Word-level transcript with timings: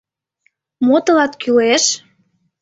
—Мо 0.85 0.97
тылат 1.05 1.33
кӱлеш? 1.41 1.83